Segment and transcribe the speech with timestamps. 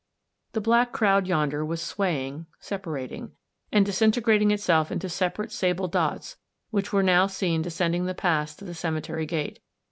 [0.53, 3.33] The black cloud yonder was swaying, separating,
[3.71, 6.37] and disintegrating itself into separate sable dots,
[6.71, 9.59] which were now seen descending the paths to the cemetery gate.